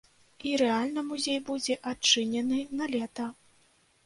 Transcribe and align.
І 0.51 0.53
рэальна 0.61 1.03
музей 1.09 1.39
будзе 1.49 1.75
адчынены 1.93 2.63
на 2.81 2.89
лета. 2.97 3.29